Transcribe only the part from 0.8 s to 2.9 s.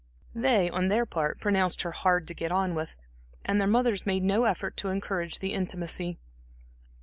their part pronounced her hard to get on